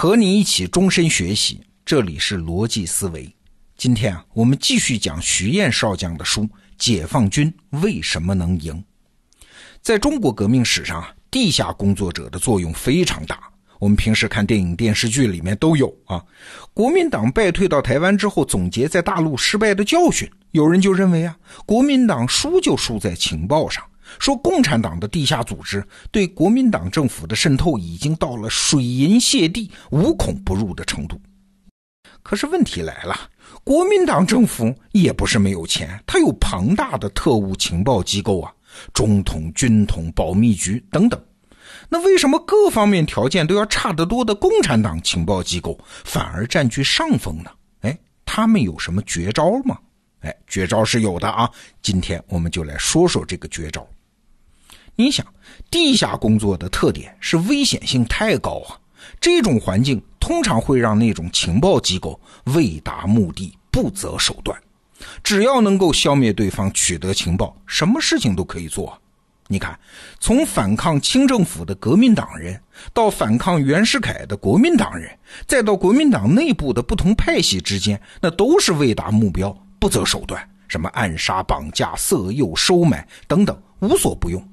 [0.00, 3.34] 和你一起终身学习，这里是逻辑思维。
[3.76, 6.42] 今天啊，我们继续讲徐彦少将的书
[6.78, 8.72] 《解放军为什么能赢》。
[9.82, 13.40] 在中国革命史上啊，地下工作者的作用非常大。
[13.80, 16.24] 我们平时看电影、电视剧里面都有啊。
[16.72, 21.36] 国民党败退到台湾之后，总结在大陆失败的教训，有人就认为啊，
[21.66, 23.82] 国民党输就输在情报上。
[24.18, 31.20] 说共产党的地下组织对国民党政府的渗透已经到了水银泻地、无孔不入的程度。
[32.22, 33.16] 可是问题来了，
[33.64, 38.52] 国民党政府也不是没有钱，它有庞大的特务情报机构啊，
[38.92, 41.18] 中统、军统、保密局等等。
[41.88, 47.50] 那为什么各方面条件都要差得多的共产党情报机构反而占据上风呢？
[47.80, 49.78] 哎，他们有什么绝招吗？
[50.20, 51.48] 哎，绝招是有的啊。
[51.80, 53.86] 今天我们就来说说这个绝招。
[55.00, 55.24] 你想，
[55.70, 58.74] 地下工作的特点是危险性太高啊！
[59.20, 64.60] 这种环境通常会让那种情报机构为达目的不择手段，
[65.22, 69.00] 只要能够消灭对方、取得情报，什么事情都可以做。
[69.46, 69.78] 你看，
[70.18, 72.60] 从反抗清政府的革命党人，
[72.92, 84.44] 到反抗袁世凯的国民党人，再到国民党内部的不同派系之间，那都是为达目标不择手段，什么暗杀、绑架、色诱、收买等等，无所不用。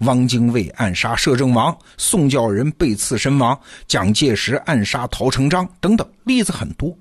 [0.00, 6.96] 汪精卫暗杀摄政王，宋教仁被刺身亡，蒋介石暗杀陶成章等等，例子很多。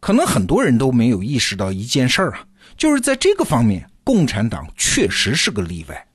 [0.00, 2.44] 可能很多人都没有意识到一件事儿啊，
[2.76, 6.06] 就是在这个方面，共产党确实是个例外。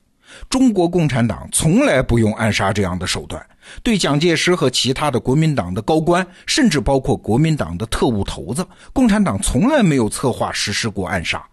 [0.48, 3.44] 中国共产党从来不用暗杀这样的手段，
[3.82, 11.44] 对蒋介石和其他的国民党的高官，甚至包括国民党的特务头子，共产党从来没有策划实施过暗杀。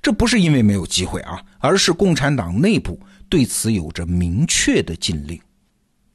[0.00, 2.98] 这不是因为没有机会啊，而是共产党内部。
[3.28, 5.38] 对此有着明确的禁令。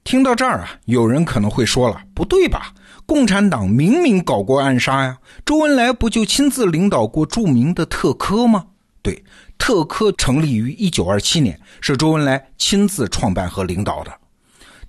[0.04, 2.74] 听到这儿啊，有人可能会说了：“不对吧？
[3.06, 8.66] 共产党明明搞过暗杀呀，周恩来不就亲自领导过著名的特科吗？”
[9.04, 9.24] 对，
[9.58, 14.12] 特科成立于一九二七年，是周恩来亲自创办和领导的。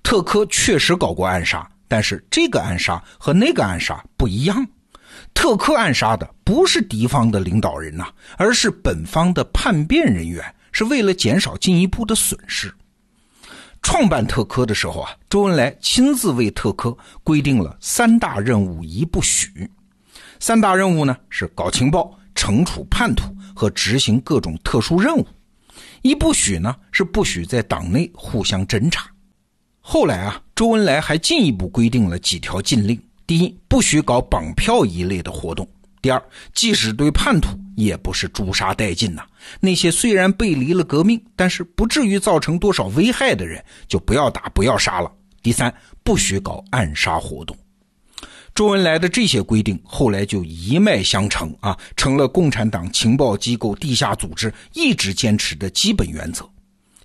[0.01, 4.65] 特科确实搞过暗杀，但是这个暗杀和那个暗杀不一样。
[5.33, 10.43] 特科暗杀的不是敌方的领导人呐，而是本方的叛变人员。
[10.77, 12.69] 是为了减少进一步的损失。
[13.81, 16.93] 创办特科的时候啊，周恩来亲自为特科
[17.23, 19.71] 规定了三大任务一不许。
[20.37, 25.25] 三大任务呢是搞情报、惩处叛徒和执行各种特殊任务。
[26.01, 29.09] 一不许呢是不许在党内互相侦查。
[29.79, 35.67] 后来啊，周恩来还进一步规定了几条禁令：第一，不许搞绑票一类的活动。
[36.01, 36.21] 第二，
[36.53, 39.23] 即使对叛徒，也不是诛杀殆尽呐。
[39.59, 45.11] 那些虽然背离了革命，但是不至于造成多少危害的人，就不要打，不要杀了。
[45.41, 47.57] 第三，不许搞暗杀活动。
[48.53, 56.47] 周恩来的这些规定，后来就一脉相承啊，成了共产党情报机构地下组织一直坚持的基本原则。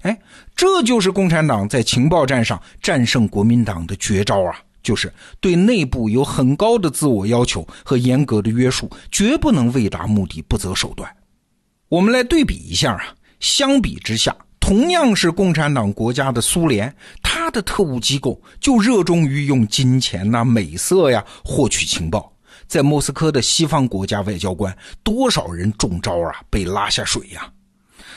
[0.02, 0.16] 哎，
[0.54, 4.60] 这就是共产党在情报战上战胜国民党的绝招啊！
[4.82, 11.10] 就是对内部有很高的自我要求和严格的约束，绝不能为达目的不择手段。
[11.88, 22.32] 我们来对比一下啊，相比之下，同样是共产党国家的苏联，它的特务机构就热衷于用金钱呐、美色呀获取情报。
[22.68, 27.50] 在莫斯科的西方国家外交官，多少人中招啊，被拉下水呀。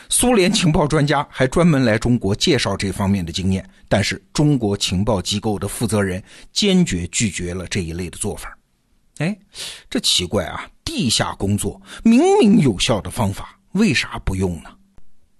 [0.10, 8.58] 苏联情报专家还专门来中国介绍这方面的经验，但是中国情报机构的负责人坚决拒绝了这一类的做法。
[9.18, 9.38] 哎，
[9.90, 10.68] 这奇怪啊！
[10.84, 14.70] 地下工作明明有效的方法，为啥不用呢？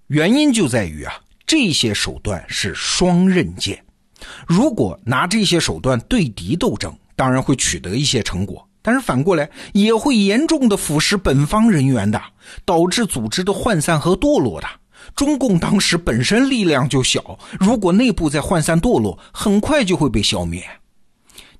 [0.08, 1.14] 原因就在于啊，
[1.46, 3.84] 这些手段是双刃剑。
[4.48, 8.68] 如果拿这些手段对敌斗争，当然会取得一些成果。
[8.84, 12.22] 但是反过来也会严重的腐蚀本方人员的，
[12.66, 14.68] 导致组织的涣散和堕落的。
[15.16, 20.64] 中共当时本身力量就小，如果内部再涣散堕落，很快就会被消灭。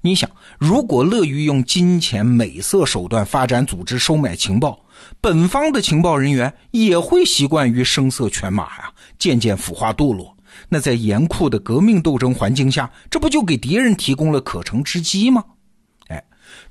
[0.02, 4.78] 你想，如果乐于用金钱美色手段发展组织、收买情报，
[5.22, 10.36] 本方的情报人员也会习惯于声色犬马呀，渐渐腐化堕落。
[10.68, 15.44] 那在严酷的革命斗争环境下，这不就给敌人提供了可乘之机吗？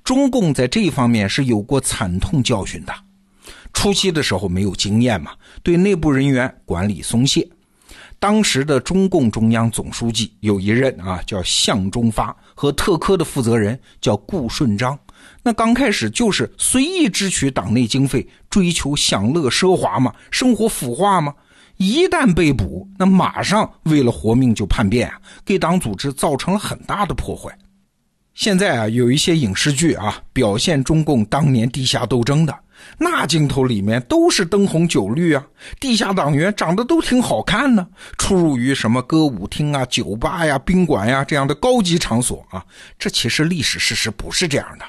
[0.04, 2.92] 中共在这一方面是有过惨痛教训的。
[3.72, 5.32] 初期的时候没有经验嘛，
[5.62, 7.48] 对内部人员管理松懈。
[8.18, 14.96] 当时的中共中央总书记有一任啊，叫向忠发，和特科的负责人叫顾顺章。
[15.42, 21.34] 那刚开始就是随意支取党内经费，追求享乐奢华嘛，生活腐化嘛。
[21.78, 27.50] 一旦被捕，那马上为了活命就叛变啊，给党组织造成了很大的破坏。
[28.34, 32.58] 现在啊，有一些影视剧啊，表现中共当年地下斗争的
[32.98, 35.46] 那镜头里面都是灯红酒绿啊，
[35.78, 37.86] 地下党员长得都挺好看呢，
[38.16, 42.64] 出入于什么歌舞厅啊、酒吧呀、宾馆呀这样的高级场所啊。
[42.98, 44.84] 这其实历史事实不是这样的。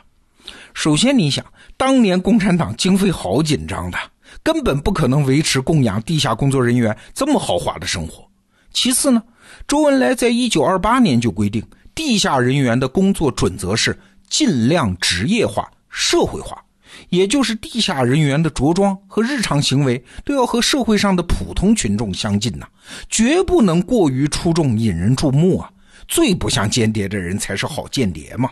[0.73, 3.97] 首先，你想，当年共产党经费好紧张的，
[4.41, 8.25] 根本不可能维持供养地下工作人员这么豪华的生活。
[8.71, 9.21] 其次呢，
[9.67, 11.61] 周恩来在一九二八年就规定。
[11.95, 13.97] 地下人员的工作准则是
[14.29, 16.63] 尽量职业化、社会化，
[17.09, 22.65] 也就是地下人员的着装和日常行为都要和社会上的普通群众相近呐，
[23.09, 25.69] 绝不能过于出众、引人注目啊！
[26.07, 28.49] 最不像间谍的人才是好间谍嘛。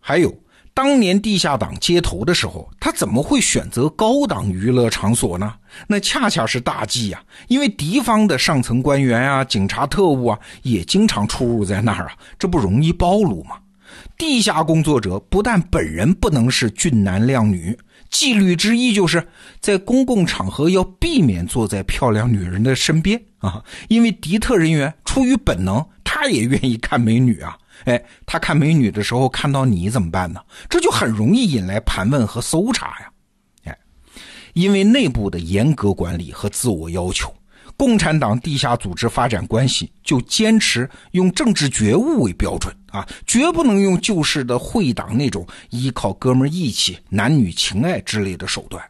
[0.00, 0.36] 还有，
[0.74, 5.54] 当年地下党接头的时候，他怎么会选择高档娱乐场所呢？
[5.86, 7.22] 那恰恰是大忌呀！
[7.46, 13.56] 因为敌方的上层官员啊、警察特务啊，也经常出入在那儿啊，这不容易暴露吗？
[14.18, 17.78] 地下工作者不但本人不能是俊男靓女，
[18.10, 19.24] 纪律之一就是
[19.60, 27.56] 在公共场合要避免坐在漂亮女人的身边啊，因为敌特人员出于本能，他也愿意看美女啊。
[27.84, 30.40] 哎，他看美女的时候看到你怎么办呢？
[30.68, 33.10] 这就很容易引来盘问和搜查呀。
[33.64, 33.78] 哎
[34.54, 37.34] 因为内部的严格管理和自我要求，
[37.76, 48.80] 共产党地下组织发展关系就坚持用政治觉悟为标准啊，绝不能用旧式的会党那种依靠哥们义气、男女情爱之类的手段。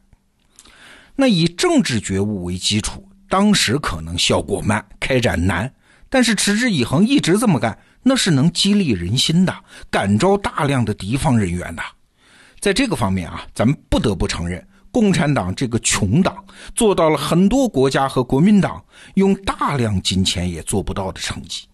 [1.16, 5.72] 那以政治觉悟为基础，当时可能效果慢，开展难，
[6.10, 9.52] 但是持之以恒，一直这么干，那是能激励人心的，
[9.90, 11.82] 感召大量的敌方人员的。
[12.60, 14.64] 在这个方面啊，咱们不得不承认。
[14.92, 16.36] 共产党这个穷党
[16.76, 18.80] 做到了很多国家和国民党
[19.14, 21.66] 用大量金钱也做不到的成绩。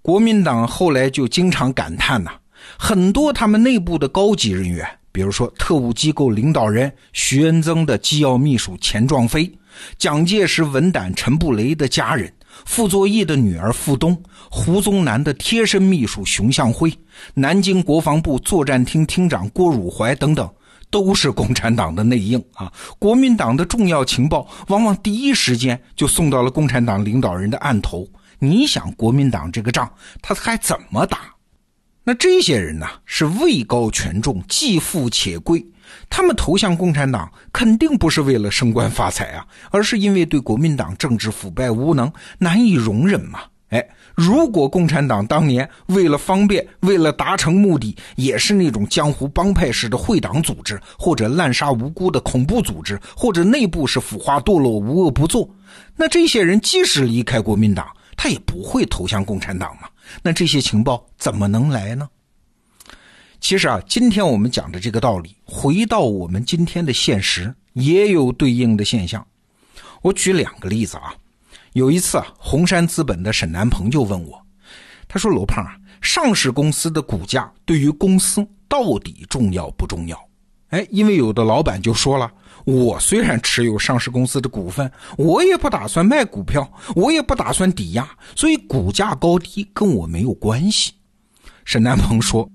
[0.00, 2.30] 国民党后来就经常感叹呐，
[2.78, 9.52] 很多他们内部的高级人员，比如说特务机构领导人徐恩曾的机要秘书钱壮飞，
[9.98, 12.32] 蒋介石文胆陈布雷的家人，
[12.64, 14.20] 傅作义的女儿傅东，
[14.50, 16.92] 胡宗南的贴身秘书熊向晖，
[17.34, 20.48] 南京国防部作战厅厅长郭汝怀等等。
[20.88, 22.72] 都是共产党的内应啊！
[22.96, 28.06] 国民党的重要情报往往第一时间就送到了共产党领导人的案头。
[28.38, 29.92] 你想，国民党这个仗
[30.22, 31.34] 他还怎么打？
[32.04, 35.66] 那这些人呢，是位高权重、既富且贵。
[36.08, 43.40] 他们投向共产党，肯定不是为了升官发财啊，而是因为对国民党政治腐败无能难以容忍嘛。
[43.70, 55.50] 哎，如果共产党当年为了方便，为了达成目的，也是那种江湖帮派式的会党组织，或者滥杀无辜的恐怖组织，或者内部是腐化堕落、无恶不作，
[55.96, 59.88] 那这些人即使离开国民党，他也不会投向共产党嘛？
[60.22, 62.08] 那这些情报怎么能来呢？
[63.40, 69.26] 其实啊，今天我们讲的这个道理，回到我们今天的现实，也有对应的现象。
[70.02, 71.14] 我举两个例子啊。
[71.72, 74.40] 有一次啊，红杉资本的沈南鹏就问我，
[75.06, 80.18] 他说：“罗胖啊，上市公司的股价对于公司到底重要不重要？”
[80.70, 82.32] 哎，因为有的老板就说了
[82.64, 90.94] ：“我虽然持有上市公司的股份，我也不打算卖股票，我也不打算抵押，所以股价高低跟我没有关系。”
[91.66, 92.50] 沈南鹏说：“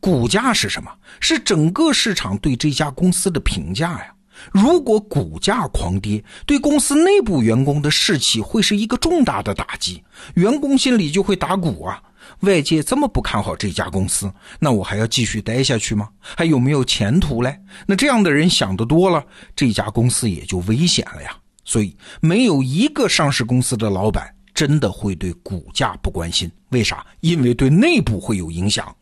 [0.00, 0.90] 股价是什么？
[1.20, 4.14] 是整个市场对这家公司的评价呀。”
[4.52, 10.00] 如果股价狂跌，对公司内部员工的士气会是一个重大的打击，
[10.34, 12.00] 员工心里就会打鼓啊。
[12.42, 16.08] 外界这么不看好这家公司，那我还要继续待下去吗？
[16.20, 17.58] 还有没有前途嘞？
[17.84, 19.24] 那这样的人想得多了，
[19.56, 21.36] 这家公司也就危险了呀。
[21.64, 26.48] 所以，没有一个上市公司的老板真的会对股价不关心。
[26.68, 27.04] 为啥？
[27.22, 28.94] 因为对内部会有影响。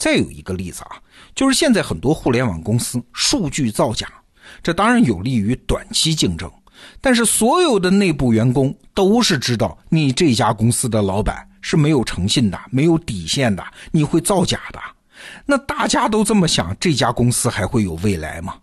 [0.00, 0.96] 再有一个例子啊，
[1.34, 4.08] 就是现在很多互联网公司数据造假。
[4.62, 6.50] 这当然有利于短期竞争，
[7.02, 14.80] 但是所有的内部员工都是知道你这家公司的老板是没有诚信的、没有底线的，你会造假的。
[15.44, 18.56] 那大家都这么想，这家公司还会有未来吗？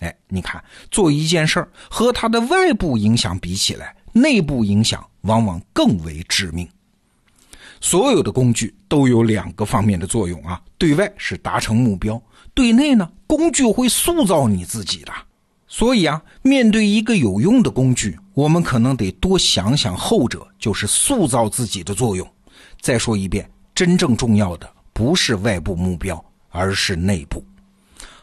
[0.00, 6.68] 哎，你看，做一件事儿和它的外部影响比起来，内部影响往往更为致命。
[7.82, 12.22] 所有的工具都有两个方面的作用啊，对外是达成目标，
[12.54, 15.12] 对内呢，工具会塑造你自己的。
[15.66, 22.24] 所以啊，面对一个有用的工具，我们可能得多想想后者就是塑造自己的作用。
[22.80, 27.44] 再说一遍，真正重要的不是外部目标，而是内部。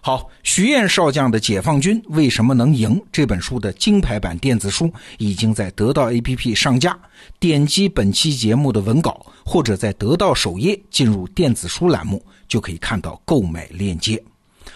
[0.01, 6.97] 好，徐燕少将的《解放军为什么能赢》这本书的金牌版电子书已经在得到 APP 上架。
[7.37, 14.21] 点击本期节目的文稿，或者在得到首页进入电子书栏目，就可以看到购买链接。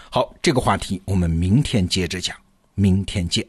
[0.10, 2.36] 好，这个话题我们明天接着讲，
[2.76, 3.48] 明天见。